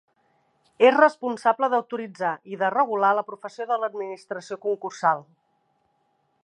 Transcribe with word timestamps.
És 0.87 0.95
responsable 0.95 1.69
d'autoritzar 1.73 2.31
i 2.55 2.59
de 2.63 2.71
regular 2.77 3.13
la 3.19 3.25
professió 3.29 3.69
de 3.73 3.79
l'administració 3.83 4.59
concursal. 4.69 5.25